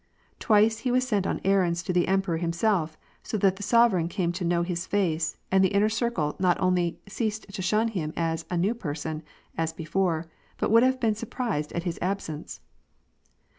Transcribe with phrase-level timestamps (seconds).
[0.39, 4.31] Twice he was sent on errands to the emperor himself, so that the sovereign came
[4.31, 8.43] to know his face, and the inner circle not only ceased to shun him as
[8.45, 9.21] ''a new person,''
[9.59, 10.25] as before,
[10.57, 12.61] but would have been surprised at his absence.